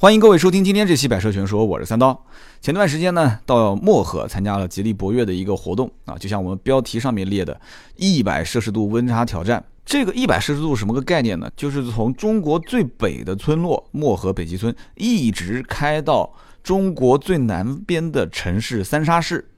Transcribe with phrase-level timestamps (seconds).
[0.00, 2.24] 欢迎各位收听今天这期《百车全说》，我是三刀。
[2.62, 7.60] 前段时间呢，到漠河参加了吉利博越的一个活动啊，就像我们标题上面列的
[7.96, 9.62] “一百摄氏度温差挑战”。
[9.84, 11.50] 这个一百摄氏度什么个概念呢？
[11.54, 16.32] 就是从中国最北的村落漠河北极村，一直开到
[16.62, 19.50] 中国最南边的城市三沙市。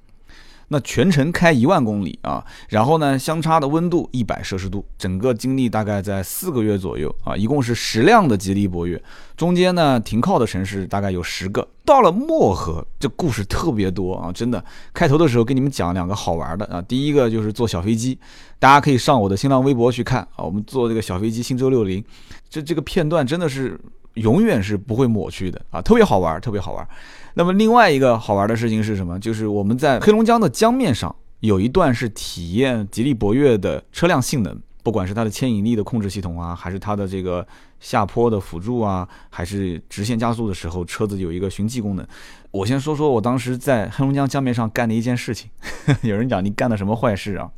[0.72, 9.00] 那全程开一万公里啊，然后呢，相差的温度一百摄氏度，整个经历大概在四个月左右啊，一共是十辆的吉利博越，
[9.36, 11.68] 中间呢停靠的城市大概有十个。
[11.84, 14.64] 到了漠河，这故事特别多啊，真的。
[14.94, 18.18] 开头的时候跟你们讲两个好玩的啊，第一个就是坐小飞机，
[18.58, 22.02] 大家可以上我的新浪微博去看啊，我们坐这个小飞机新洲六零，
[22.48, 23.78] 这这个片段真的是
[24.14, 26.88] 永远是不会抹去的啊，特别好玩，特别好玩。
[27.34, 29.18] 那么另外一个好玩的事情是什么？
[29.18, 37.46] 就是我们在黑龙江的江面上有一段是体验吉利博越的车辆性能，不管是它的牵引力的控制系统啊，还是它的这个
[37.80, 42.06] 下坡的辅助啊，还是直线加速的时候车子有一个循迹功能。
[42.50, 45.50] 我先说说我当时在黑龙江江面上干的一件事情。
[46.02, 47.50] 有人讲你干的什么坏事啊？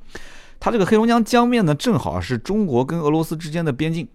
[0.61, 4.09] 它这个黑龙江江面呢，正好是中国跟俄罗斯之间的边境，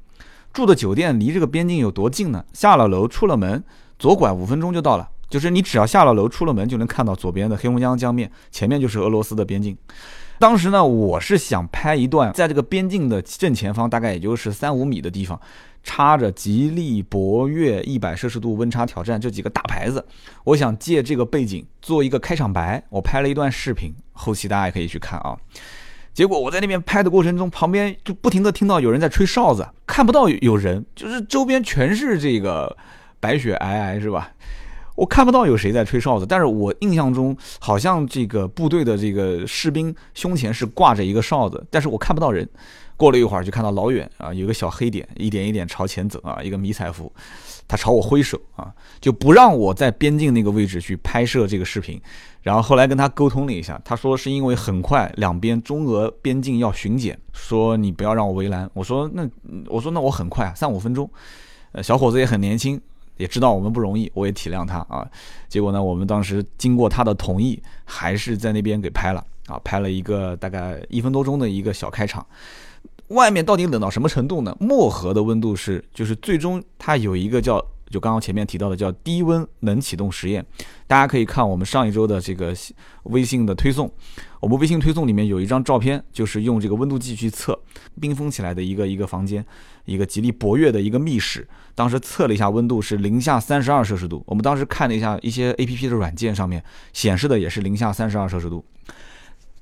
[0.54, 2.44] 住的酒店离这个边境有多近呢？
[2.54, 3.64] 下了楼出了门，
[4.00, 5.10] 左拐五分钟就到了。
[5.30, 9.78] 就是你只要下了楼出了门，就能看到左边的黑龙江江面，前面就是俄罗斯的边境。
[10.40, 15.40] 当时呢，我是想拍一段，在这个边境的正前方，大概也就是三五米的地方，
[15.84, 20.06] 插着吉利博越一百摄氏度温差挑战这几个大牌子。
[20.46, 25.38] 我想借这个背景做一个开场白，我拍了一段视频，后期大家也可以去看啊。
[26.14, 32.78] 结果我在那边拍的过程中，旁边就不停的听到有人在吹哨子，看不到有人，就是周边全是这个
[33.20, 34.32] 白雪皑皑，是吧？
[35.00, 42.48] 我看不到有谁在吹哨子，但是我印象中好像这个部队的这个士兵胸前是挂着一个哨子，但是我看不到人。
[42.98, 47.10] 过了一会儿就看到老远啊有个小黑点，一点一点朝前走啊，一个迷彩服，
[47.66, 51.98] 他朝我挥手啊，就不让我在边境那个位置去拍摄这个视频。
[52.42, 58.70] 然后后来跟他沟通了一下，他说是因为很快两边中俄边境要巡检，说你不要让我围栏。
[58.74, 59.26] 我说那
[59.68, 61.10] 我说那我很快啊，三五分钟。
[61.72, 62.82] 呃，小伙子也很年轻。
[63.20, 65.08] 也知道我们不容易，我也体谅他啊。
[65.48, 72.26] 结果呢，我们当时经过他的同意，还是在那边给拍了啊，拍了一个大概一分多钟的一个小开场。
[73.10, 74.58] 外面到底冷到什么程度呢？
[74.60, 77.64] 漠河的温度是，就是最终它有一个叫。
[77.90, 80.46] 就刚刚前面提到的叫低温能启动实验，
[80.86, 82.54] 大家可以看我们上一周的这个
[83.06, 83.92] 微信的推送，
[84.40, 87.60] 我们微信推送里面有一张照片，就是用这个温度计去测
[88.00, 89.44] 冰封起来的一个一个房间，
[89.90, 96.64] 一个吉利博越的一个密室，当时测了一下温度是零下三十二摄氏度，我们当时看了一下一些 A P P 的软件上面
[96.94, 98.64] 显示的也是零下三十二摄氏度，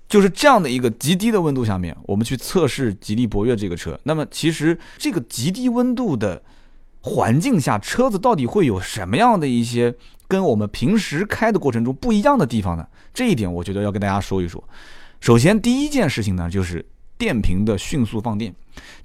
[0.10, 6.44] 就是这样的一个极低的温度下面，我们去测试吉利博越这个车，那么其实这个极低温度的。
[7.02, 9.96] 环境下，车子到底会有什么样的一些
[10.28, 12.86] 跟我们平时开的过程中不一样的地方呢？
[13.14, 14.62] 这一点我觉得要跟大家说一说。
[15.22, 16.86] 首先，第一件事情呢，就是
[17.18, 18.54] 电瓶的迅速放电。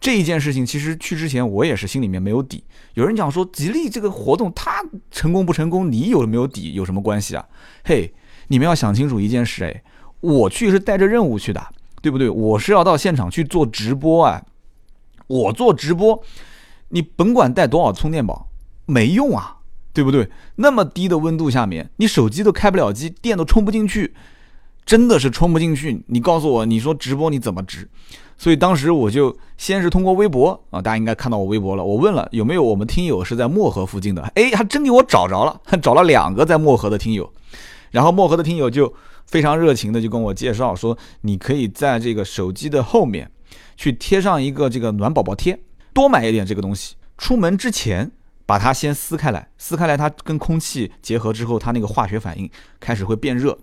[0.01, 2.63] 这一件事情，其实去之前我也是心里面没有底。
[2.95, 7.45] 有人讲说，吉利这个活动它成功不成功，你有没有底有什么关系啊？
[7.85, 8.13] 嘿，
[8.49, 9.83] 你们要想清楚一件事，哎，
[10.21, 11.65] 我去是带着任务去的，
[12.03, 12.29] 对不对？
[12.29, 14.45] 我是要到现场去做直播啊，
[15.27, 16.23] 我做直播。
[16.91, 18.49] 你甭管带多少充电宝，
[18.85, 19.57] 没用啊，
[19.95, 20.29] 对不对？
[20.57, 24.15] 那么低的温度下面，你手机都开不了机，电都充不进去，
[24.85, 26.03] 真的是充不进去。
[26.07, 27.89] 你告诉我，你说直播你怎么直？
[28.37, 31.85] 所以当时我就先是通过微博啊，大家应该看到我微博了。
[31.85, 37.33] 我问了有没有我们听友是在漠河附近的，哎，还真给我找着了，找了两个在漠河的听友。
[37.93, 38.93] 然后漠河的听友就
[39.27, 43.31] 非常热情的就跟我介绍说，你可以在这个手机的后面
[43.77, 45.59] 去贴上一个这个暖宝宝贴。
[45.93, 48.11] 多买一点这个东西，出门之前
[48.47, 52.51] 把它先撕开来，撕开来它跟空气结合之后，它那个化学反应
[52.81, 53.57] 开始会变热，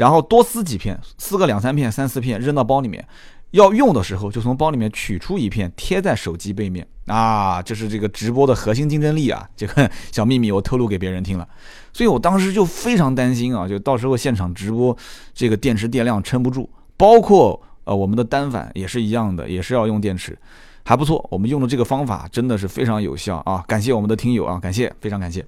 [0.00, 3.06] 然后多撕几片，撕个两三片、三四片扔到包里面，
[3.50, 9.46] 要用的时候就从包里面取出一片贴在手机背面啊，这是这个直播的核心竞争力啊！
[9.54, 11.46] 这个小秘密我透露给别人听了，
[11.92, 14.96] 所以我当时就非常担心啊，就到时候现场直播
[15.34, 16.66] 这个电池电量撑不住，
[16.96, 20.34] 包括呃我们的单反也是一样的，也是要用电池。
[20.82, 23.62] 还不错，我们用的这个方法真的是非常有效啊！
[23.68, 25.44] 感谢我们的听友啊，感谢，非常感谢。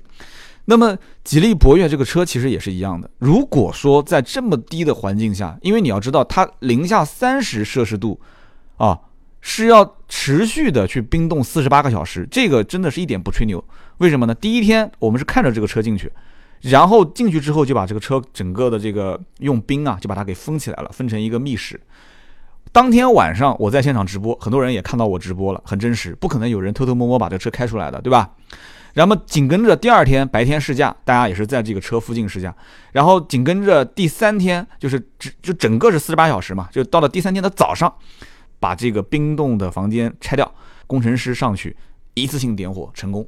[0.65, 3.11] 那么吉利博越这个车其实也是一样的。
[3.19, 8.21] 如果说在这么低的环境下，因为你要知道它零下三十摄氏度
[8.77, 8.99] 啊，
[9.41, 13.63] 是要持续的去冰冻四十八个小时，这个真的是一点不吹牛。
[13.99, 14.35] 为什么呢？
[14.35, 16.11] 第一天我们是看着这个车进去，
[16.61, 21.81] 然后进去之后就把这个车整个的这个用冰啊，就把它给封起来了，分成一个密室。
[22.71, 28.31] 当天晚上我在现场直播，很多人也看到我直播了，很真实，不可能有人偷偷摸摸把这车开出来的，对吧？
[28.95, 32.55] 然后紧跟着第二天白天试驾，大家也是在这个车附近试驾，
[32.93, 37.93] 然后紧跟着第三天就是只就整个是四十八小时嘛，就到了第三天的早上，
[38.61, 40.55] 把这个冰冻的房间拆掉，
[40.87, 41.77] 工程师上去
[42.15, 43.27] 一次性点火成功。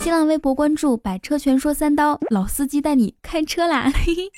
[0.00, 3.90] 新浪微博关注“百车全说三刀”，老司机带你开车啦！
[3.94, 4.32] 嘿嘿。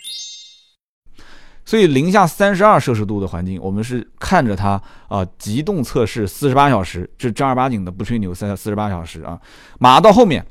[1.65, 9.41] 所以零下三十二摄氏度的环境，我们是看着它啊，急冻测试四十八小时，这正儿八经的不吹牛，三四十八小时啊。
[9.79, 10.45] 马到后面，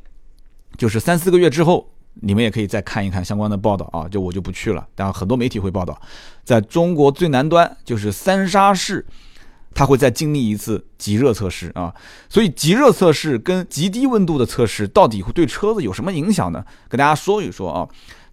[0.78, 1.92] 就是三四个月之后，
[2.22, 4.08] 你们也可以再看一看相关的报道啊。
[4.08, 6.02] 就我就不去了，但很多媒体会报道，
[6.46, 9.06] 在中国最南端就是三沙市，
[9.76, 11.94] 它会再经历一次极热测试啊。
[12.30, 16.64] 所以极热测试跟极低温度的测试到底会对车子有什么影响呢？
[16.88, 17.86] 跟大家说一说啊。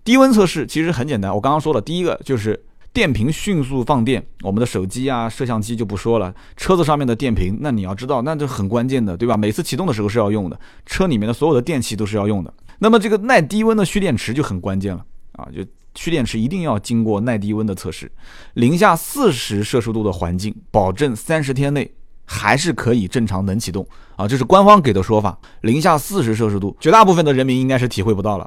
[0.05, 2.65] 低温测试其实很简单，我刚刚说了，第一个就是。
[2.93, 9.37] 电瓶迅速放电，我们的手机啊、摄像机就不说了，车子上面的电瓶，那你要知道，那就很关键的，对吧？
[9.37, 12.53] 每次启动的时候是要用的，车里面的所有的电器都是要用的。
[12.79, 15.65] 那么这个耐低温的蓄电池就很关键了啊，就
[15.95, 18.11] 蓄电池一定要经过耐低温的测试，
[18.55, 21.91] 零下四十摄氏度的环境，保证三十天内。
[22.31, 23.85] 还是可以正常能启动
[24.15, 25.37] 啊，这是官方给的说法。
[25.63, 28.47] 零下四十摄氏度，绝大部分的人民应该是体会不到了。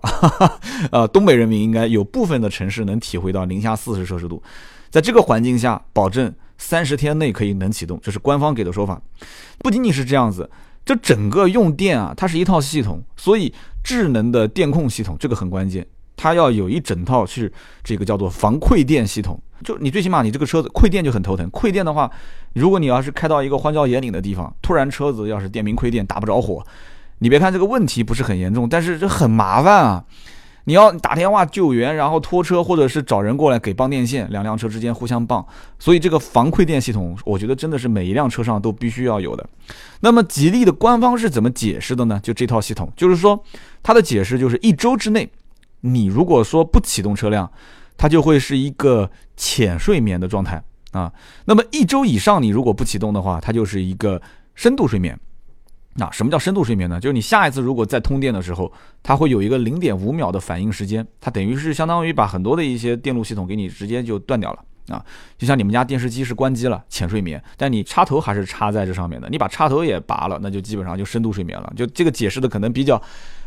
[0.91, 4.41] 呃， 东北人民应该有部分的城市能体会到零下四十摄氏度，
[4.91, 9.01] 在这个环境下，保证三十天内可以能启动，这是官方给的说法。
[9.57, 10.47] 不仅仅是这样子，
[10.85, 13.51] 这整个用电啊，它是一套系统，所以
[13.83, 15.83] 智能的电控系统这个很关键，
[16.15, 17.51] 它要有一整套是
[17.83, 19.41] 这个叫做防馈电系统。
[19.63, 22.09] 就你最起码你这个车子馈电就很头疼，馈电的话，
[22.53, 26.63] 如果你要是开到一个荒郊野岭的地方，突然车子要是电瓶馈电打不着火，
[27.19, 30.03] 你别看这个问题不是很严重，但是这很麻烦啊！
[30.65, 35.43] 你要打电话救援，然后拖车或者是找人过来给帮电线，两辆车之间互相帮，
[35.79, 39.47] 所以这个防馈电系统，我觉得真的是每一辆车上都必须要有的。
[40.01, 42.19] 那么吉利的官方是怎么解释的呢？
[42.21, 43.43] 就这套系统，就是说
[43.81, 45.29] 它的解释就是一周之内，
[45.81, 47.49] 你如果说不启动车辆。
[48.01, 50.59] 它就会是一个浅睡眠的状态
[50.91, 51.13] 啊。
[51.45, 54.19] 那么一周以上，你如果不启动的话，它就是一个
[54.55, 55.15] 深度睡眠。
[55.93, 56.99] 那什么叫深度睡眠呢？
[56.99, 65.05] 就是你下一次如果再通电的时候，它会有一个零点五秒的反应时间，它等于是相当于把很多的一些电路系统给你直接就断掉了啊。
[65.37, 71.71] 就像你们家电视机是关机了，浅睡眠，但你插头还是插在这上面的，你把插头也拔了，那就基本上就深度睡眠了。
[71.75, 72.99] 就这个解释的可能比较。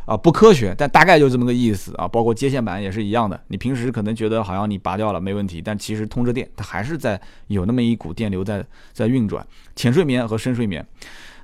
[0.07, 2.07] 啊，不科学，但大概就这么个意思啊。
[2.07, 9.47] 包括接线板也是一样的，你平时可能觉得好像你拔掉了没问题，但其实通着电，它还是在有那么一股电流在在运转。
[9.75, 10.87] 浅睡眠和深睡眠。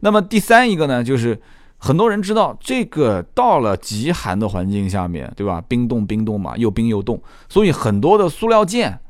[0.01, 1.41] 那么第三一个呢，就是
[1.79, 5.63] 很多人知道这个到了极寒的环境下面，对吧？
[5.67, 9.01] 冰冻冰冻嘛，又冰又冻，所以很多的塑料件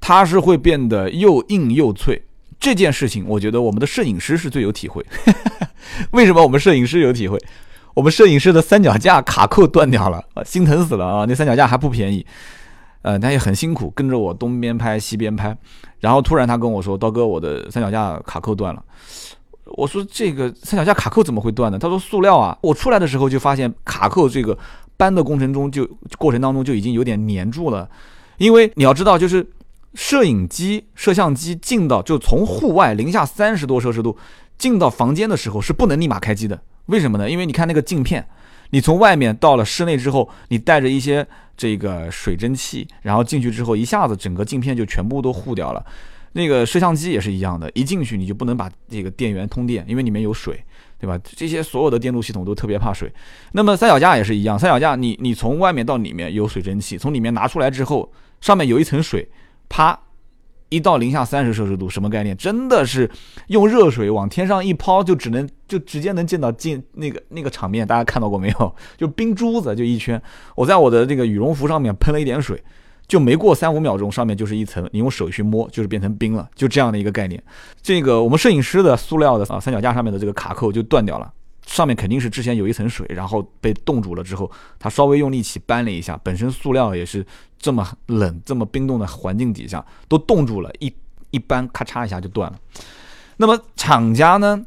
[0.00, 2.22] 它是会变得又硬又脆。
[2.58, 5.04] 这件事情，我觉得我们的摄影师是最有体会。
[6.12, 7.38] 为什么我们摄影师有体会？
[7.94, 11.24] 我们摄影师的三脚架卡扣断掉了，心疼死了啊！
[11.28, 12.24] 那三脚架还不便宜，
[13.02, 15.56] 呃，他也很辛苦，跟着我东边拍西边拍，
[15.98, 18.82] 然后突然他跟我说：“刀哥，我的三脚架卡扣断了。”
[19.76, 24.56] 我说：“这个三脚架卡扣怎么会断呢？”他说：“塑料啊。”我出来的时候就发现卡扣这个
[24.96, 25.88] 搬的过程中就
[26.18, 27.88] 过程当中就已经有点粘住了，
[28.38, 29.46] 因为你要知道，就是
[29.94, 34.16] 摄影机、摄像机进到就从户外零下三十多摄氏度
[34.58, 36.60] 进到房间的时候是不能立马开机的。
[36.90, 37.30] 为什么呢？
[37.30, 38.26] 因为你看那个镜片，
[38.70, 45.84] 你从外面到了室内之后，你带着一些这个水蒸气，然后进去之后，一下子整个镜片就全部都糊掉了。
[46.32, 50.62] 那个摄像机也是一样的，一进去你就不能把这个电源通电，因为里面有水，
[50.98, 51.18] 对吧？
[51.24, 53.12] 这些所有的电路系统都特别怕水。
[53.52, 59.28] 那么三脚架也是一样，三脚架你你从外面到里面有水蒸气，从里面拿出来之后，上面有一层水，
[59.68, 59.98] 啪。
[60.70, 62.34] 一到零下三十摄氏度，什么概念？
[62.36, 63.10] 真的是
[63.48, 68.74] 用热水往天上一抛，就只能就直接能见到进那个那个场面，大家看到过没有？
[68.96, 70.20] 就冰珠子就一圈。
[70.54, 72.62] 我在我的这个羽绒服上面喷了一点水，
[73.06, 77.42] 就没过三五秒钟，上面就是一层，你用手去摸就是变成冰了，就这样的一个概念。
[77.82, 81.32] 这个我们摄影师的塑料的啊三脚架上面的这个卡扣就断掉了。
[81.66, 87.24] 上面肯定是之前有一层水，然后被冻住了之后，它稍微用力气扳了一下，本身塑料也是
[87.60, 90.92] 这么冷、这么冰冻的环境底下都冻住了，一
[91.30, 92.58] 一般，咔嚓一下就断了。
[93.36, 94.64] 那么厂家呢，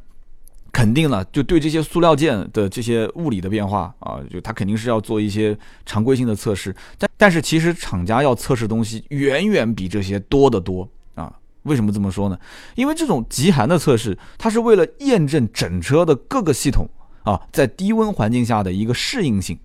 [0.72, 11.34] 肯定了，就对这些塑料件的这些物理的变化啊，就它肯定是要做一些常规性的测试，但但是其实厂家要测试东西远远比这些多得多啊。
[11.64, 12.38] 为什么这么说呢？
[12.76, 16.90] 因为这种极寒的测试，它是为了验证整车的各个系统
[17.24, 19.58] 啊，在低温环境下的一个适应性，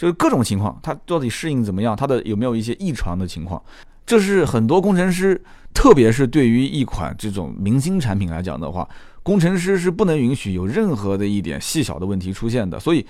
[0.00, 3.62] 就是各种情况，它到底适应怎么样，它的有没有一些异常的情况，
[4.06, 5.38] 这是很多工程师
[5.74, 8.88] 特别是对于一款这种明星产品来讲的话，
[9.22, 12.80] 工程师是不能允许有任何的一点细小的问题出现的。
[12.80, 13.04] 所以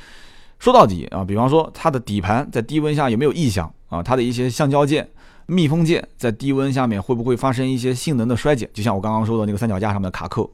[0.58, 4.02] 说到底啊，比方说它的底盘在低温下有没有异响啊？
[4.02, 5.08] 它的一些橡胶件、
[5.46, 8.68] 密封件在低温下面会不会发生一些性能的衰减？
[8.74, 10.50] 就像我刚刚说的那个三脚架上面的卡扣，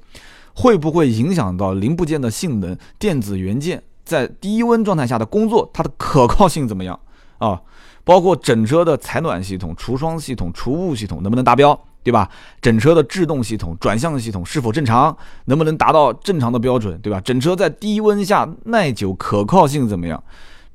[0.53, 2.77] 会不会影响到零部件的性能？
[2.99, 6.99] 电子元件在低温状态下的工作，它的可靠性怎么样
[7.39, 7.61] 啊？
[8.05, 11.79] 包括整车的采暖系统、除霜系统、除雾系统能不能达标？
[12.05, 12.31] 对吧？
[12.63, 15.17] 整车的制动系统、转向系统是否正常？
[15.47, 16.97] 能不能达到正常的标准？
[17.01, 17.21] 对吧？
[17.21, 20.23] 整车在低温下耐久可靠性怎么样？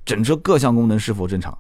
[0.03, 1.57] 整车各项功能是否正常？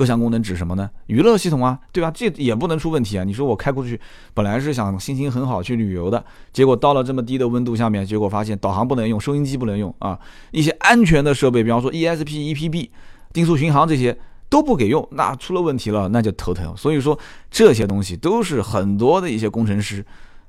[0.00, 0.88] 各项功能指什么呢？
[1.08, 2.10] 娱乐系统啊，对吧？
[2.10, 3.22] 这也不能出问题啊。
[3.22, 4.00] 你说我开过去，
[4.32, 10.18] 本来是想心情很好去旅游的，结果到了这么低的温度下面，结果发现导航不能用，收音机不能用啊。
[10.52, 12.88] 一些安全的设备，比方说 ESP、EPB、
[13.34, 14.16] 定速巡航这些。
[14.48, 16.76] 都不给用，那出了问题了，那就头疼。
[16.76, 17.16] 所以说
[17.52, 20.04] 这些东西都是很多的一些工程师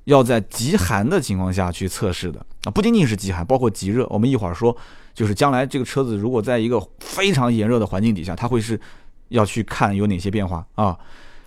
[0.05, 4.07] 要在极寒的情况下去测试的啊，不仅仅是极寒，包括极热。
[4.09, 4.75] 我们一会儿说，
[5.13, 8.81] 就是将来这个车子如果在一个非常炎热的环境底下，它会是
[9.31, 10.97] 要去看有哪些变化啊。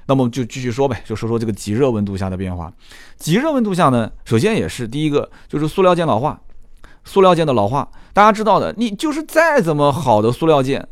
[0.06, 2.70] 那么就继续说呗，就说说这个极热温度下的变化。
[3.16, 6.38] 极热温度下呢，首先也是第一个就是塑料件老化，
[7.04, 10.86] 塑料件的老化，大家知道的，你就是再怎么好的塑料件。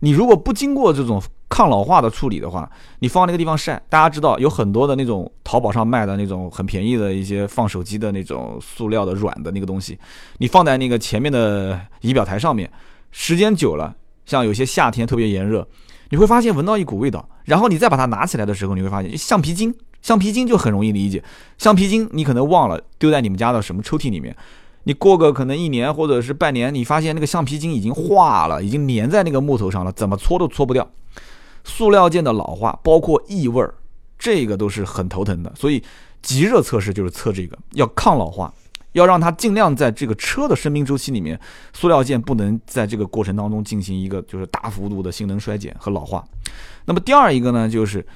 [0.00, 9.98] 你如果不经过这种抗老化的处理的话，你放那个地方晒，大家知道有很多的那种淘宝上卖的那种很便宜的一些放手机的那种塑料的软的那个东西，
[10.36, 12.70] 你放在那个前面的仪表台上面，
[13.10, 15.66] 时间久了，像有些夏天特别炎热，
[16.10, 21.22] 你会发现闻到一股味道，然后你再把它拿起来的时候，你会发现橡皮筋，橡皮筋就很容易理解，
[21.58, 24.34] 橡皮筋你可能忘了丢在你们家的什么抽屉里面。
[24.84, 30.88] 你过个可能一年或者是半年，你发现那个橡皮筋已经化了，已经粘在那个木头上了，怎么搓都搓不掉。
[31.64, 33.74] 塑料件的老化，包括异味儿，
[34.18, 35.52] 这个都是很头疼的。
[35.54, 35.82] 所以
[36.22, 38.54] 极热测试就是测这个，要抗老化，
[38.92, 41.38] 要让它尽量在这个车的生命周期里面，
[41.72, 46.24] 塑料件不能在这个过程当中进行一个就是大幅度的性能衰减和老化。
[46.84, 48.06] 那么第二一个呢，就是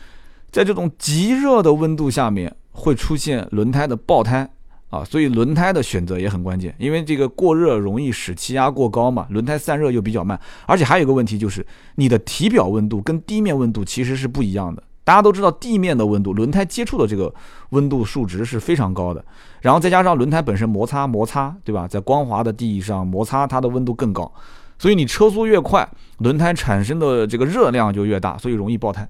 [0.51, 4.49] 在这种极热的温度下面会出现轮胎的爆胎。
[4.93, 14.83] 啊，所以轮胎的选择也很关键，因为这个过热容易使气压过高嘛，轮胎散热又比较慢，而且还有一个问题就是，你的体表温度跟地面温度其实是不一样的。
[15.05, 17.35] 大家都知道，地面的温度，轮胎接触的这个
[17.71, 19.25] 温度数值是非常高的，
[19.61, 21.89] 然后再加上轮胎本身摩擦摩擦，对吧？
[21.89, 24.33] 在光滑的地上摩擦，它的温度更高，
[24.79, 29.09] 所以你车速越快，轮胎产生的这个热量就越大，所以容易爆胎。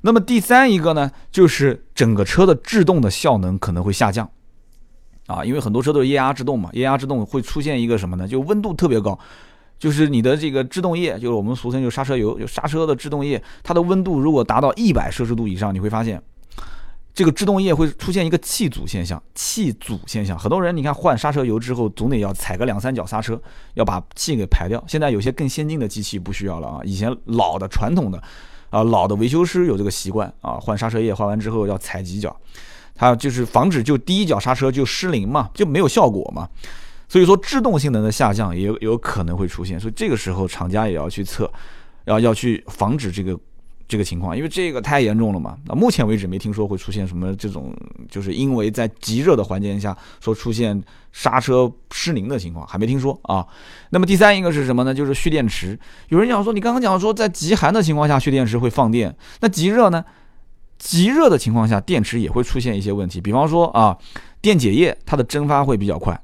[0.00, 4.28] 那么第三一个呢，就是整个车的制动的效能可能会下降。
[5.26, 8.28] 啊，因为很多车都是液压制动嘛，液压制动会出现一个什么呢？
[8.28, 9.18] 就温度特别高，
[9.84, 16.22] 就是你的这个制动液，就是我们俗称就刹车油，就刹车的制动液，它的温度如果达到一百摄氏度以上，你会发现
[17.12, 19.22] 这个制动液会出现一个气阻现象。
[19.34, 23.38] 气阻现象，很多人你看换刹车油之后，总得要踩个两三脚刹车，
[23.74, 24.82] 要把气给排掉。
[24.88, 28.18] 现在有些更先进的机器不需要了啊，以前老的传统的
[28.70, 32.34] 啊老的维修师有这个习惯啊，换刹车液换完之后要踩几脚。
[32.94, 36.48] 它就是防止就第一脚刹车就失灵嘛，就没有效果嘛，
[37.08, 41.50] 所以说制动性能的下降也有有可能会出现，所以这个时候厂家也要去测，
[42.04, 43.38] 要要去防止这个
[43.86, 45.56] 这个情况，因为这个太严重了嘛。
[45.66, 47.74] 那目前为止没听说会出现什么这种，
[48.08, 50.82] 就是因为在极热的环境下说出现
[51.12, 53.46] 刹车失灵的情况，还没听说啊。
[53.90, 54.94] 那么第三一个是什么呢？
[54.94, 55.78] 就是蓄电池。
[56.08, 60.04] 有人讲说，你刚刚讲说在极寒的情况下蓄电池会放电，那极热呢？
[60.76, 63.96] 极热的情况下，电池也会出现一些问题，比方说啊，
[64.42, 66.20] 电解液它的蒸发会比较快，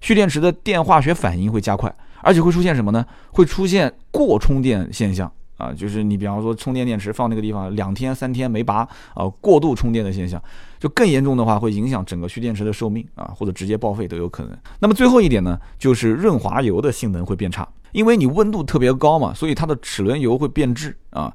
[0.00, 3.04] 蓄电池的电化学反应会加快，而且会出现什么呢？
[3.32, 10.40] 会出现过充电现象啊，就是你比方说充电电池放那个地方两天三天没拔啊，过度充电的现象，
[10.78, 14.56] 就更严重的话会影响整个蓄电池的寿命啊，或者直接报废都有可能。
[14.78, 21.34] 那么最后一点呢，就是润滑油的性能会变差，因为你温度特别高嘛，所以它的齿轮油会变质啊。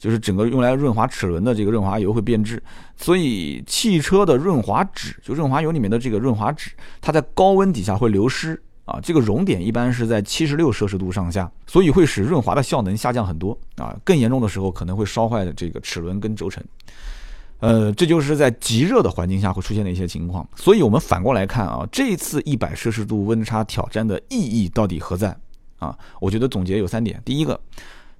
[0.00, 2.60] 就是整个用来润滑齿轮的这个润滑油会变质，
[2.96, 6.70] 所以汽车的润滑脂，就润滑油里面的这个润滑脂，
[7.02, 8.98] 它在高温底下会流失啊。
[9.02, 13.94] 这个熔点一般是在七十六摄氏度上下，所以会使润滑的效能下降很多啊。
[14.02, 16.64] 更严重的时候可能会烧坏这个齿轮跟轴承。
[17.58, 20.48] 呃，这就是在极热的环境下会出现的一些情况。
[20.56, 25.36] 所以我们反过来看啊，这次一百摄氏度温差挑战的意义到底何在
[25.78, 25.94] 啊？
[26.22, 27.60] 我觉得总结有三点，第一个。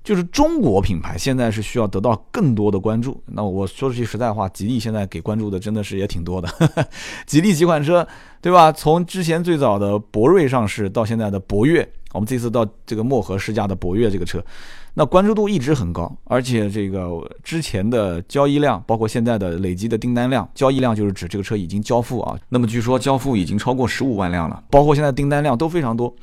[0.02, 3.22] 就是中国品牌现在是需要得到更多的关注。
[3.26, 6.48] 那我说句实在话，吉利现在给关注的真的是也挺多的。
[7.26, 8.06] 吉利几款车，
[8.40, 8.72] 对吧？
[8.72, 14.42] 从之前最早的博瑞上市到现在的博越，我们这次到这个漠河试驾的博越这个车，
[14.94, 16.10] 那关注度一直很高。
[16.24, 17.10] 而且这个
[17.44, 22.38] 之前的交易量，包括现在的累积的订单量，交易量就是指这个车已经交付啊。
[22.48, 26.14] 那么据说交付已经超过十五万辆了，包括现在订单量都非常多。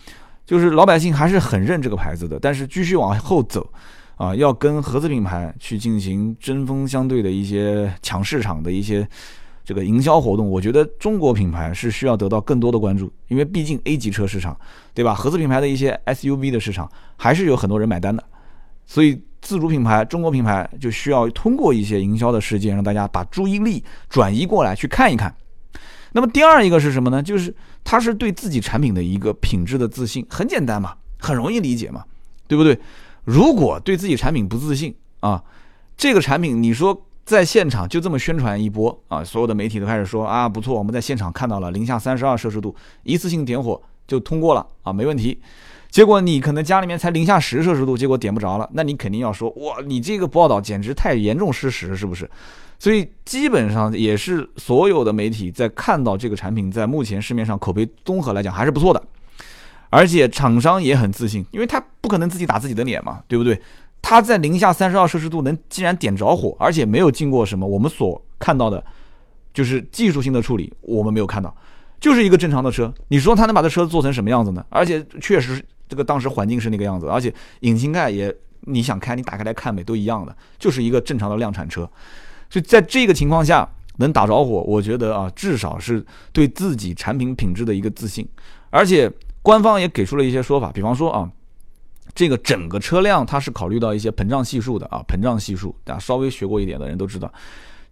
[0.47, 3.69] 就是老百姓还是很认这个牌子的，但是继续往后走，
[4.15, 9.05] 啊，要跟合资品牌去进行针锋相对的一些抢市场的一些
[9.65, 14.57] 这个营销活动，我觉得中国品牌是需要得到更多的关注，因为毕竟 A 级车市场，
[14.93, 15.13] 对吧？
[15.13, 18.23] 合资品牌的一些 SUV 的市场还是有很多人买单的，
[18.85, 25.35] 所以自主品牌、中国品牌就需要通过一些营销的事件，让大家把注意力转移过来去看一看。
[26.13, 27.21] 那么第二一个是什么呢？
[27.21, 27.53] 就是
[27.89, 32.03] 他是对自己产品的一个品质的自信，很简单嘛，很容易理解嘛，
[32.45, 32.77] 对不对？
[33.23, 35.41] 如果对自己产品不自信啊，
[35.95, 45.39] 这个产品你说在现场就这么宣传一波啊，所有的媒体都开始说啊不错，我们在现场看到了零下三十二摄氏度，一次性点火就通过了啊，没问题。
[45.89, 52.29] 结果你可能家里面才零下十摄氏度，结果点不着了，那你肯定要说哇，你这个报道简直太严重失实，是不是？
[52.79, 59.03] 所以基本上也是所有的媒体在看到这个产品在目前市面上口碑综合来讲还是不错的，
[59.89, 63.59] 而且厂商也很自信，因为他不可能自己打自己的脸嘛，对不对？
[63.99, 68.81] 他在零下三十二摄氏度能竟然点着火，而且没有经过什么我们所看到的，
[69.53, 71.53] 就是技术性的处理，我们没有看到，
[71.99, 72.93] 就是一个正常的车。
[73.07, 74.63] 你说他能把这车做成什么样子呢？
[74.69, 81.89] 而且确实这个当时环境是那个样子，而且引擎盖也你想开你打开来看呗都一样的，就是一个正常的量产车。
[82.49, 88.27] 就在这个情况下能打着火，我觉得啊，至少是对自己产品品质的一个自信。
[88.69, 89.11] 而且
[89.41, 91.29] 官方也给出了一些说法，比方说啊，
[92.13, 97.31] 这个整个车辆它是考虑到一些膨胀系数的啊，膨胀系数，大家稍微学过一点的人都知道，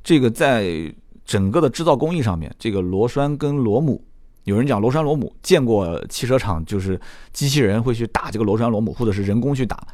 [0.04, 0.94] 这个在
[1.26, 4.04] 整个的制造工艺上面，这个螺栓跟螺母，
[4.44, 7.00] 有人讲螺栓螺母，见过汽车厂就是
[7.34, 9.88] 机器人会去打这个螺栓螺母，或者是人工去打。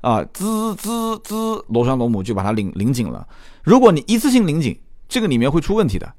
[0.00, 3.26] 啊，滋滋滋，螺栓螺母就把它拧拧紧了。
[3.62, 4.78] 如果你一次性拧紧，
[5.08, 6.10] 这个里面会出问题的。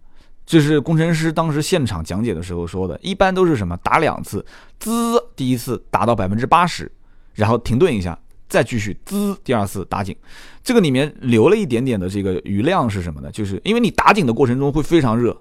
[0.45, 2.99] 这是工程师当时现场讲解的时候说的。
[3.01, 3.77] 一般都是什么？
[3.77, 4.45] 打两次，
[4.79, 6.91] 滋，第一次打到百分之八十，
[7.33, 8.17] 然后停顿一下，
[8.49, 10.15] 再继续滋，第二次打紧。
[10.61, 13.31] 这个里面留了一点点的这个余量是什么呢？
[13.31, 15.35] 就是因为你打紧的过程中会非常热，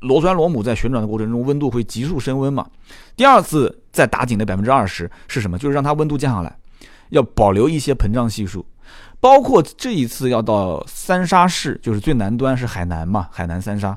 [0.00, 2.66] 螺栓螺母在旋转的过程中温度会急速升温嘛。
[3.16, 5.58] 第二次再打紧的百分之二十是什么？
[5.58, 6.56] 就是让它温度降下来。
[7.10, 8.64] 要保留一些膨胀系数，
[9.20, 13.96] 包括这一次要到三沙市，就是最南端是海南嘛，海南三沙，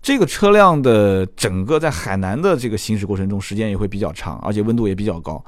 [0.00, 5.44] 这个车辆的整个在海南的这个行驶过程中，时间也会比较长，而且温度也比较高，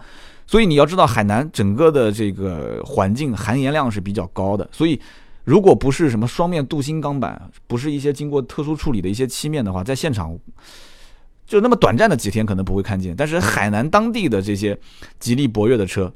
[0.47, 5.01] 所以你要知道海南整个的这个环境含盐量是比较高的，所以
[5.45, 10.37] 如果不是什么双面镀锌钢板，不是一些经过特殊处理的一些漆面的话，在现场
[11.47, 14.77] 就那么短暂的几天可能不会看见，但是海南当地的这些
[15.21, 16.13] 吉利博越的车。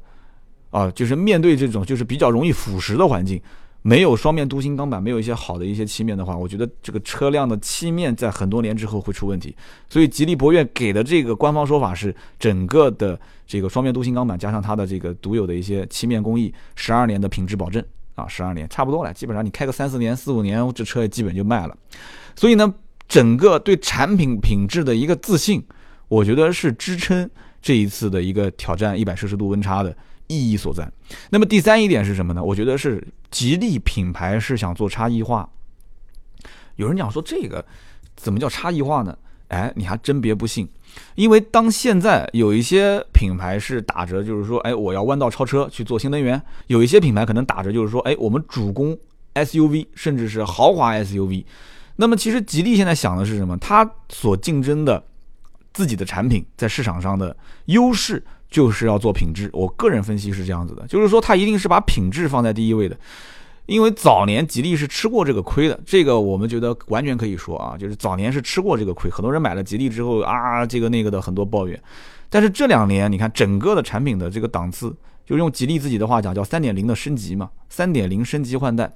[0.71, 3.39] 啊，就是面对这种就是比较容易腐蚀的环境，
[3.83, 9.55] 没有双面镀锌钢板，没有一些好的一些漆面的话，我觉得这个车辆的漆面在很多年之后会出问题。
[9.89, 17.83] 所以吉利博越给的这个官方说法是，整个的这个双面镀锌钢板加上它的这个独有的一些漆面工艺，十二年的品质保证
[18.15, 21.75] 啊，十二年差不多了，基本上你开个三四年、四五年，这车也基本就卖了。
[22.35, 22.73] 所以呢，
[23.07, 25.61] 整个对产品品质的一个自信，
[26.07, 27.29] 我觉得是支撑
[27.61, 29.93] 这一次的一个挑战一百摄氏度温差的。
[30.31, 30.89] 意义所在。
[31.29, 32.41] 那么第三一点是什么呢？
[32.41, 35.49] 我觉得是吉利品牌是想做差异化。
[36.77, 37.63] 有人讲说这个
[38.15, 39.17] 怎么叫差异化呢？
[39.49, 40.65] 哎，你还真别不信，
[41.15, 48.97] 因为当现在有一些品牌是打着就是说，哎，我要弯道超车去做新能源；有一些品牌可能打着就是说，哎，我们主攻
[49.33, 51.43] SUV，甚至是豪华 SUV。
[51.97, 53.57] 那么其实吉利现在想的是什么？
[53.57, 55.03] 它所竞争的
[55.73, 58.23] 自己的产品在市场上的优势。
[58.51, 62.97] 就是要做品质，我个人分析是这样子的，就是说它一定是把品质放在第一位的，
[63.65, 71.81] 因为早年吉利是吃过这个亏的，这个我们觉得完全可以说啊，就是早年是吃过这个亏，很多人买了吉利之后啊，这个那个的很多抱怨，
[72.29, 74.93] 但是这两年你看整个的产品的这个档次，
[75.25, 78.91] 就用吉利自己的话讲叫三点零的升级嘛，三点零升级换代，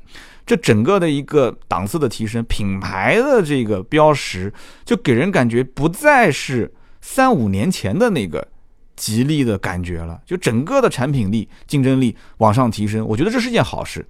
[0.46, 8.46] 这整个的一个档次的提升，品牌的这个标识就给人感觉不再是三五年前的那个。
[8.96, 14.06] 吉利的感觉了，就整个的产品力、竞争力往上提升，我觉得这是件好事，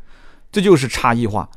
[0.52, 1.50] 这就是差异化。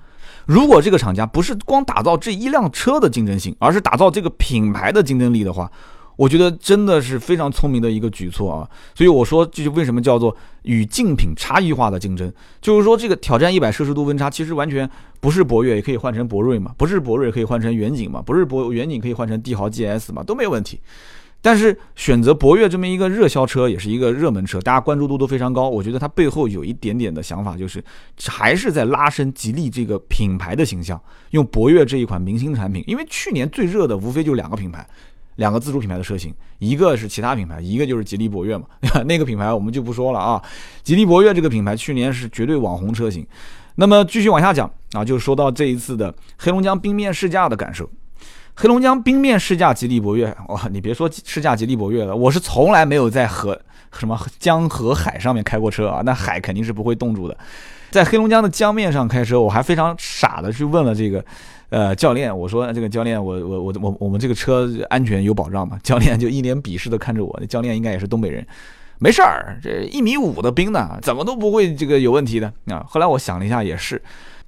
[0.47, 5.71] 如果这个厂家不是光打造这一辆车的竞争性，而是打造这个品牌的竞争力的话，
[6.17, 14.89] 我觉得真的是非常聪明的一个举措啊，所以我说这就为什么叫做与竞品差异化的竞争，就是说这个挑战一百摄氏度温差，其实完全
[15.21, 20.81] 不是博越也可以换成博瑞嘛，不是博瑞可以换成远景嘛，不是博远景可以换成帝豪 GS 嘛，都没有问题。
[21.41, 25.69] 但是选择博越这么一个热销车，也是一个热门车，大家关注度都非常高。
[25.69, 27.83] 我觉得它背后有一点点的想法，就是
[28.27, 32.83] 还是在拉伸吉利这个品牌的形象，用博越这一款明星产品。
[32.89, 34.85] 因为去年最热的无非就两个品牌，
[35.37, 38.67] 两个自主品牌的车型， 一个是其他品牌，一个就是吉利博越嘛。
[39.07, 40.43] 那个品牌我们就不说了啊。
[40.83, 43.25] 吉利博越这个品牌去年是绝对网红车型。
[43.77, 47.89] 那么继续往下讲啊，就说到这一次的黑龙江冰面试驾的感受。
[48.55, 53.57] 黑龙江冰面试驾吉利博越，哇，你别说试驾吉利博越了，我是从来没有在河
[53.93, 57.37] 什么江河海上面开过车啊，那海肯定是不会冻住的。
[57.91, 61.25] 在黑龙江的江面上开车，我还非常傻的去问了这个，
[61.71, 65.79] 呃，教练，我说这个教练，我我我我我们这个车安全有保障吗？
[65.85, 68.45] 教练就一脸鄙视的看着我，教练应该也是东北人，
[68.99, 72.85] 没事儿，这一米五的冰呢，怎么都不会这个有问题的啊。
[72.89, 74.03] 后来我想了一下，也是。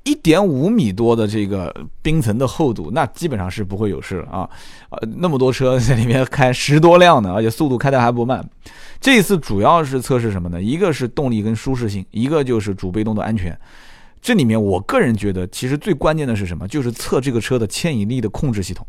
[0.04, 4.50] 一点五米多的这个冰层的厚度，那基本上是不会有事了啊！
[4.90, 8.42] 呃，那么多车在里面开十多辆呢，而且速度开的还不慢。
[8.98, 10.60] 这次主要是测试什么呢？
[10.60, 13.56] 一个是动力跟舒适性，一个就是主被动的安全。
[14.22, 16.66] 这里面我个人觉得，其实最关键的是什么？
[16.66, 18.86] 就是测这个车的牵引力的控制系统。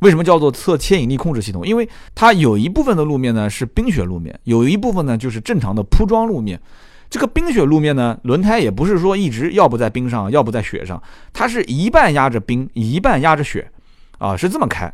[0.00, 1.66] 为什么叫做测牵引力控制系统？
[1.66, 6.60] 因为它有一部分的路面呢是冰雪路面，有一部分呢就是正常的铺装路面。
[7.16, 11.02] 这个冰雪路面呢，轮胎也不是说一直要不在冰上，要不在雪上，
[11.32, 13.70] 它是一半压着冰，一半压着雪，
[14.18, 14.92] 啊，是这么开。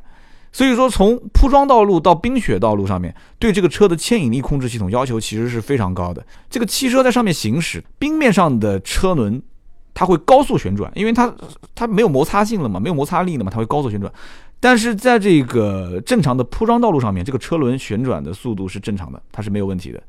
[0.53, 6.25] 所以说，从铺装道路到冰雪道路上面，对这个车的牵引力控制系统要求其实是非常高的。
[6.49, 9.43] 这个汽车在上面行驶，冰面上的车轮
[9.93, 11.35] 它会高速旋转，因为它
[11.75, 14.13] 它没有摩擦性了嘛，没有摩擦力了嘛，它会高速旋转。
[14.61, 20.01] 但是在这个正常的铺装道路上面，这个车轮旋转的速度是正常的，它是没有问题的。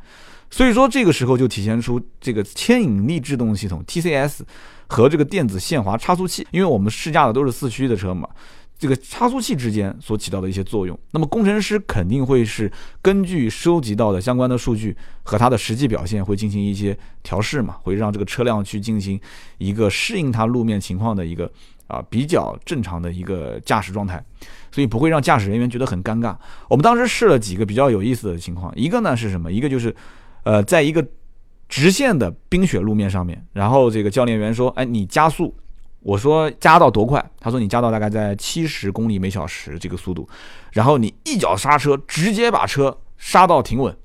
[0.54, 4.42] 所以说，这个时候就体现出这个牵引力制动系统 TCS
[4.86, 8.30] 和这个电子限滑差速器，因为我们试驾的都是四驱的车嘛，
[8.78, 10.96] 这个差速器之间所起到的一些作用。
[11.10, 19.20] 那么工程师肯定会是根据收集到的相关的数据和它的实际表现，会进行一些调试嘛，会让这个车辆去进行
[19.58, 21.52] 一个适应它路面情况的一个
[21.88, 24.24] 啊比较正常的一个驾驶状态，
[24.72, 26.36] 所以不会让驾驶人员觉得很尴尬。
[26.70, 29.52] 我们当时试了几个比较有意思的情况，一个呢是什么？
[29.52, 29.96] 一个就是。
[30.44, 31.06] 呃，在一个
[31.68, 35.56] 直线的冰雪路面上面，然后这个教练员说：“哎，你加速。”
[36.04, 40.28] 我说：“加到多快？”他说：“你加到大概在七十公里每小时这个速度，
[40.74, 43.96] 然后你一脚刹车，直接把车刹到停稳。”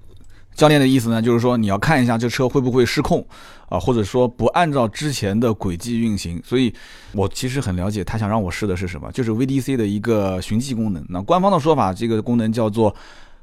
[0.54, 3.26] 教练的意思呢，就是说你要看一下这车会不会失控
[3.68, 6.40] 啊，或者说不按照之前的轨迹运行。
[6.44, 6.72] 所以，
[7.12, 11.04] 我其实很了解他想让我试的是什么，就是 VDC 的一个循迹功能。
[11.08, 12.94] 那官方的说法，这个功能叫做。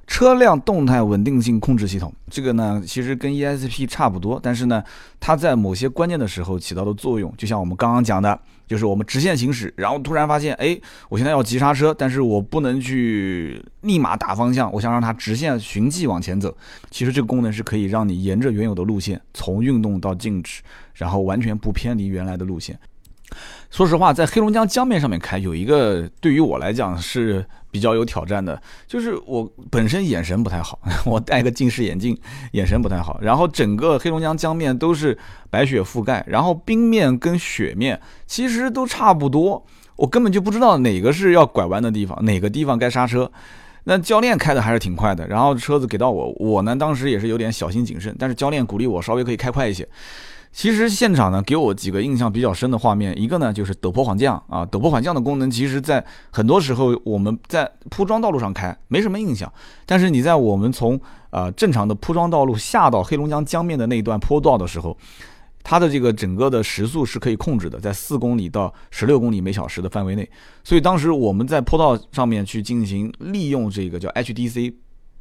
[0.07, 4.83] 车辆动态稳定性控制系统，这个呢其实跟 ESP 差不多，但是呢，
[5.19, 16.55] 它在某些关键的时候起到的作用，就像我们刚刚讲的，就是我们直线行驶，然后突然发现，哎，我现在要急刹车，但是我不能去立马打方向，我想让它直线循迹往前走。
[16.91, 20.61] 其实这个功能是可以让你沿着原有的路线，从运动到静止，
[20.93, 22.79] 然后完全不偏离原来的路线。
[23.69, 32.17] 说实话，在黑龙江江面上面开，有一个对于我来讲是比较有挑战的，就是我本身眼神不太好， 我戴个近视眼镜，
[32.53, 33.19] 眼神不太好。
[33.21, 35.17] 然后整个黑龙江江面都是
[35.49, 39.65] 白雪覆盖，然后冰面跟雪面其实都差不多，
[39.97, 43.29] 我根本就不知道哪个是要拐弯的地方，哪个地方该刹车。
[43.87, 49.87] 那教练开的还是挺快的，然后车子给到我，我呢当时也是有点小心谨慎，但是教练鼓励我稍微可以开快一些。
[50.55, 59.51] 其实现场呢，给我几个印象比较深的画面，一个呢就是陡坡缓降啊，陡坡缓降的功能，其实在很多时候我们在铺装道路上开没什么印象，
[59.85, 60.97] 但是你在我们从
[61.29, 64.97] 呃正常的铺装道路下到黑龙江江面的那一段坡道的时候，
[65.61, 70.27] 它的这个整个的时速是可以控制的，在四公里到十六公里每小时的范围内，
[70.63, 74.73] 所以当时我们在坡道上面去进行利用这个叫 HDC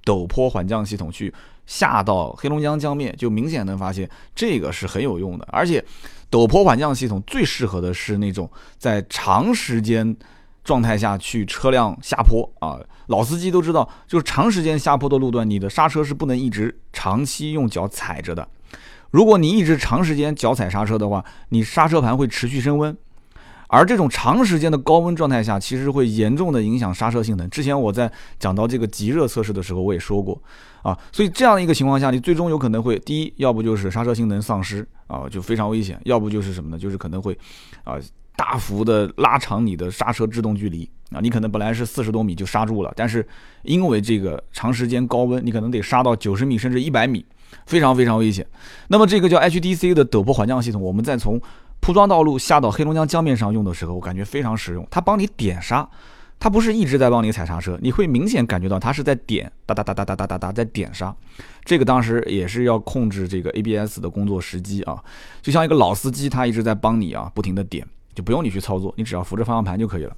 [0.05, 1.35] 陡坡缓降系统去。
[1.66, 5.46] 下到黑龙江江面，就明显能发现这个是很有用的。
[5.50, 5.85] 而且，
[6.31, 10.16] 陡坡缓降系统最适合的是那种在长时间
[10.62, 12.79] 状态下去车辆下坡啊。
[13.09, 18.48] 老司机都知道，就是长时间下坡的路段，你的刹车是不能一直长期用脚踩着的。
[19.11, 22.96] 如果你一直长时间脚踩刹车的话，你刹车盘会持续升温。
[23.74, 27.50] 而这种长时间的高温状态下，其实会严重的影响刹车性能。
[27.50, 30.40] 之前我在讲到这个极热测试的时候，我也说过
[30.82, 36.78] 啊，所以这样的一个情况下，你最终有可能会第一，要不就是刹车性能丧失啊，就非常危险；要不就是什么呢？
[36.78, 37.37] 就是可能会
[37.82, 37.94] 啊
[38.37, 43.26] 大幅的拉长你的刹车制动距离啊，你可能本来是四十多米就刹住了，但是
[43.62, 47.24] 因为这个长时间高温，你可能得刹到九十米甚至一百米，
[47.66, 48.46] 非常非常危险。
[48.88, 51.40] 那么这个叫 HDC 的陡坡缓降系统，我们再从
[51.85, 55.87] 铺装道路下到黑龙江江面上用的时候，我感觉非常实用，它帮你点刹。
[56.40, 61.14] 它不是一直在帮你踩刹车，你会明显感觉到它是在点哒哒哒哒哒哒哒哒在点刹。
[61.62, 64.99] 这个当时也是要控制这个 ABS 的工作时机啊，
[65.42, 70.16] 就像一个老司机，他一直在帮你啊，不停的点，就不用你去操作，你只要扶着方向盘就可以了。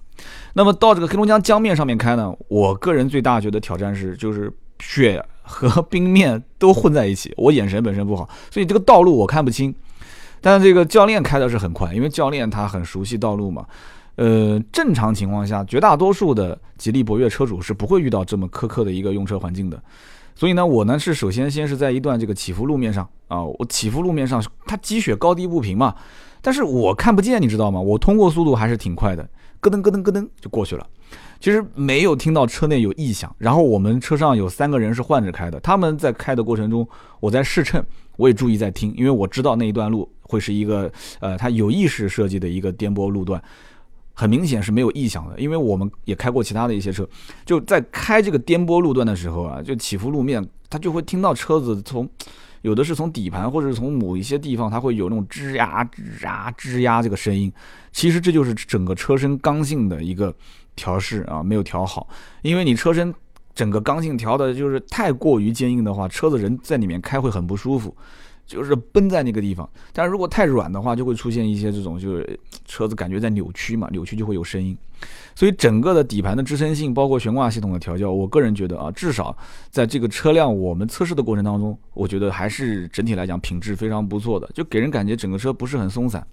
[0.53, 9.75] 那么到这个黑龙江江面上面开呢，我个人最大觉得挑战是就是雪和冰面都混在一起，我眼神本身不好，所以这个道路我看不清。
[10.47, 13.67] 但这个教练开的是很快，因为教练他很熟悉道路嘛。
[14.15, 19.83] 呃，正常情况下，绝大多数的吉利博越车主是不会遇到这么苛刻的一个用车环境的。
[20.37, 25.93] 所以呢，我呢是首先先是在一段这个起伏路面上啊，我起伏路面上它积雪高低不平嘛，
[26.41, 27.81] 但是我看不见，你知道吗？
[27.81, 29.29] 我通过速度还是挺快的，
[29.61, 30.87] 咯噔咯噔咯噔就过去了。
[31.41, 37.85] 其实没有听到车内有异响，然后我们车上有三个人是换着开的，他们在开的过程中，我在试乘，
[38.17, 43.43] 我也注意在听，因为我知道那一段路会是一个呃，它有意识设计的一个颠簸路段。
[44.19, 47.07] 很明显是没有异响的，因为我们也开过其他的一些车，
[47.45, 52.09] 就在开这个颠簸路段的时候啊，就起伏路面，它就会听到车子从，
[52.63, 57.53] 有的是从底盘或者是从某一些地方，它会有那种吱呀吱呀吱呀这个声音。
[57.93, 60.35] 其实这就是整个车身刚性的一个
[60.75, 62.09] 调试啊，没有调好。
[62.41, 63.15] 因为你车身
[63.55, 67.95] 整个刚性调的就是太过于坚硬的话，车子人在里面开会很不舒服。
[68.47, 74.77] 就是绷在那个地方，但是如果太软的话，就会出现一些这种，就是车子感觉在扭曲嘛，扭曲就会有声音。
[75.35, 79.37] 所以整个的底盘的支撑性，包括悬挂系统的调教，我个人觉得啊，至少
[79.71, 86.27] 在这个车辆我们测试的过程当中，我觉得还是整体来讲品质非常不错的，就给人感觉整个车不是很松散。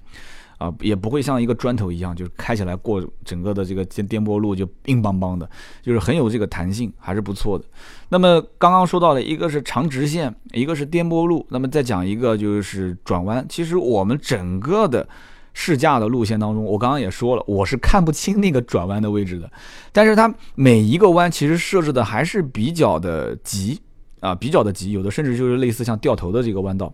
[0.58, 5.50] 啊，也不会像一个砖头一样，就是开起来过整个的这个颠簸路就硬邦邦的，
[5.82, 7.66] 就是很有这个弹性，还是不错的。
[8.10, 13.46] 那么刚刚说到的一个是长直线，一个是颠簸路，那么再讲一个就是转弯。
[13.50, 15.08] 其实我们整个的
[15.54, 19.52] 试驾的路线当中，我刚刚也说了，我是看不清那个转弯的位置的，
[19.92, 23.80] 但是它每一个弯其实设置的还是比较的急
[24.20, 26.94] 啊，比较的急，有的甚至就是类似像掉头的这个弯道。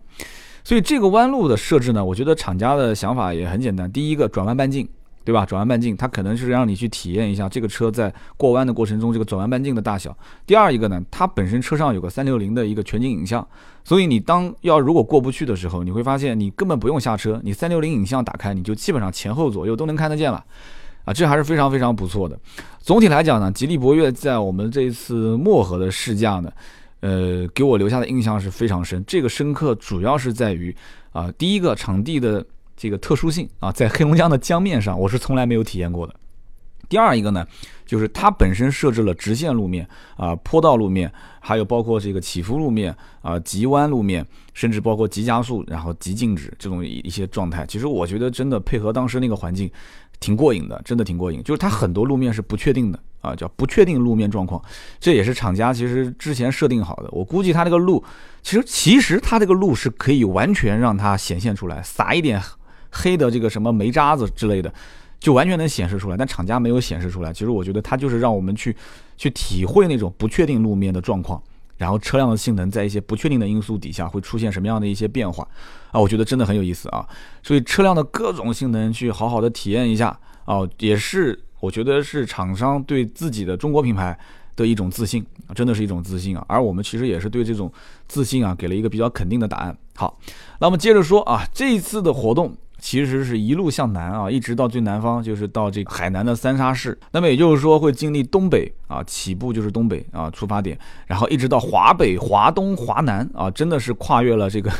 [0.70, 3.90] 所以这个弯路的设置呢，我觉得厂家的想法也很简单。
[3.90, 4.88] 第一个转弯半径，
[5.24, 5.44] 对吧？
[5.44, 10.16] 转弯半径，它可能是让你去体验一下这个车在过弯的过程中这个转弯半径的大小。
[10.46, 13.44] 第二一个呢，它本身车上有个三六零的一个全景影像，
[13.82, 20.44] 所以你当要如果过不去的时候，你会发现你根本不用下车，你三六零影像打开，你就基本上前后左右都能看得见了。
[21.04, 22.38] 啊，这还是非常非常不错的。
[22.78, 26.52] 总体来讲呢，吉利博越在我们这一次漠河的试驾呢。
[27.00, 29.02] 呃，给我留下的印象是非常深。
[29.06, 30.74] 这个深刻主要是在于
[31.12, 32.44] 啊，第一个场地的
[32.76, 36.14] 这个特殊性啊，在黑龙江的江面上，我是从来没有体验过的。
[36.88, 37.46] 第二一个呢，
[37.86, 47.64] 就是它本身设置了直线路面啊、坡道路面，还有包括这个起伏路面啊、急弯路面，甚至包括急加速，然后急静止这种一些状态。
[47.64, 49.70] 其实我觉得真的配合当时那个环境，
[50.20, 51.42] 挺过瘾的，真的挺过瘾。
[51.42, 53.00] 就是它很多路面是不确定的。
[53.22, 54.64] 啊，叫不确定路面状况，
[54.98, 57.08] 这也是厂家其实之前设定好的。
[57.12, 58.02] 我估计它这个路，
[58.40, 62.40] 其实其实它这个路是可以完全让它显现出来，撒一点
[62.90, 64.72] 黑的这个什么煤渣子之类的，
[65.18, 66.16] 就完全能显示出来。
[66.16, 67.30] 但厂家没有显示出来。
[67.30, 68.74] 其实我觉得它就是让我们去
[69.18, 71.42] 去体会那种不确定路面的状况，
[71.80, 75.48] 然后车辆的性能在一些不确定的因素底下会出现什么样的一些变化
[75.90, 77.08] 啊，我觉得真的很有意思啊。
[77.42, 80.08] 所以车辆的各种性能去好好的体验一下
[80.44, 81.40] 啊，也是。
[81.60, 84.18] 我觉得是厂商对自己的中国品牌
[84.56, 85.22] 的一种自信，
[85.54, 86.42] 真的是一种自信啊！
[86.48, 87.70] 而我们其实也是对这种
[88.08, 89.76] 自信啊，给了一个比较肯定的答案。
[89.94, 90.18] 好，
[90.58, 92.56] 那我们接着说啊，这一次的活动。
[92.80, 96.98] 其实是一路向南啊，一直到最南方，就是到这个海南的三沙市。
[97.12, 104.70] 那么也就是说，会经历东北啊，起步就是东北啊，出发点，然后一直到华北、华东、华南啊，真的是跨越了这个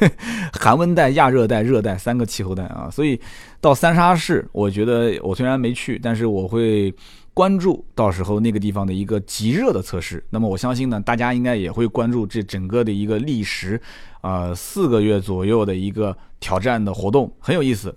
[0.58, 2.88] 寒温带、亚热带、热带三个气候带啊。
[2.90, 3.20] 所以
[3.60, 6.92] 到三沙市，我觉得我虽然没去，但是我会。
[7.40, 13.80] 关注到时候那个地方的一个极热的测试，那么我相信呢，大家应该也会关注这整个的一个历时，
[14.20, 17.96] 呃四个月左右的一个挑战的活动，很有意思。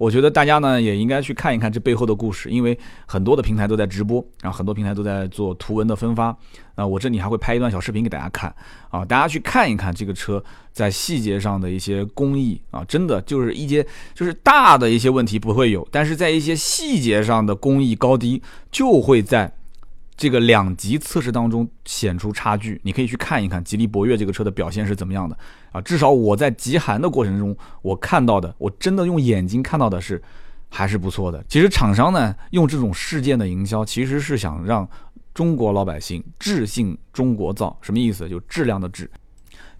[0.00, 6.34] 我觉得大家呢也应该去看一看这背后的故事，因为很多的平台都在直播，然后很多平台都在做图文的分发。
[6.76, 8.54] 那，我这里还会拍一段小视频给大家看
[8.88, 19.52] 啊，大家去看一看这个车在细节上的一些工艺啊，真的就是一些就是大的一些问题不会有，但是在一些细节上的工艺高低就会在。
[20.20, 25.34] 这个两级测试当中显出差距，你可以去看一看吉利博越这个车的表现是怎么样的
[25.72, 25.80] 啊？
[25.80, 30.22] 至少我在极寒的过程中，我看到的，我真的用眼睛看到的是
[30.68, 31.42] 还是不错的。
[31.48, 34.86] 其实厂商呢，用这种事件的营销，其实是想让
[35.32, 38.28] 中国老百姓置信中国造，什么意思？
[38.28, 39.10] 就质量的质。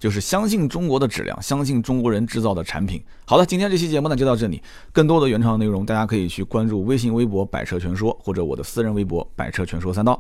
[0.01, 3.01] 就是相信中国的质量，相信中国人制造的产品。
[3.27, 4.61] 好的，今天这期节目呢就到这里。
[4.93, 10.19] 更多的原创内容，大家可以去关注微信、微博“百车全说”或者我的私人微博“百车全说三刀”。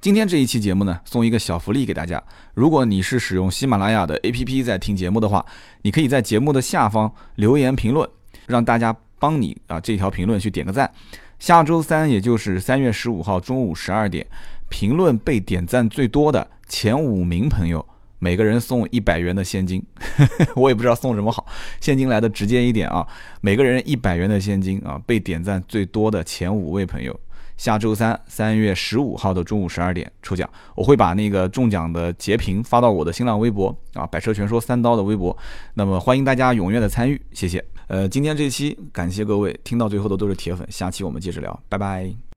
[0.00, 2.22] 今天这一期节目呢，送一个小福利给大家。
[2.54, 5.44] 如果你是使用喜马拉雅的 APP 在听节目的话，
[5.82, 8.08] 你可以在节目的下方留言评论，
[8.46, 10.90] 让大家帮你啊这条评论去点个赞。
[11.38, 14.26] 下周三，也就是三月十五号中午十二点，
[14.70, 17.84] 评论被点赞最多的前五名朋友。
[18.18, 19.82] 每个人送一百元的现金，
[20.56, 21.46] 我也不知道送什么好，
[21.80, 23.06] 现金来的直接一点啊！
[23.40, 27.18] 每个人一百元的现金啊，被点赞最多的前五位朋友，
[27.56, 35.36] 下周三三月十五号的中午十二点抽奖，我会把那个中奖的截屏发到我的新浪微博啊，百车全说三刀的微博，
[35.74, 37.64] 那么欢迎大家踊跃的参与，谢谢。
[37.86, 42.18] 呃，今天这期感谢各位听到最后的都是铁粉，下期我们接着聊，拜拜。